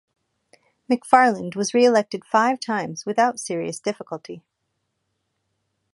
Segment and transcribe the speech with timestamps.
[0.89, 4.41] McFarland was re-elected five times without serious difficulty.